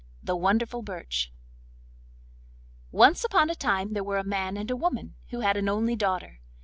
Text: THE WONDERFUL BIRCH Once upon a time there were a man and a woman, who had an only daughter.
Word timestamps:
THE 0.23 0.35
WONDERFUL 0.35 0.81
BIRCH 0.81 1.31
Once 2.89 3.23
upon 3.23 3.51
a 3.51 3.55
time 3.55 3.93
there 3.93 4.03
were 4.03 4.17
a 4.17 4.23
man 4.23 4.57
and 4.57 4.71
a 4.71 4.75
woman, 4.75 5.13
who 5.29 5.41
had 5.41 5.57
an 5.57 5.69
only 5.69 5.95
daughter. 5.95 6.39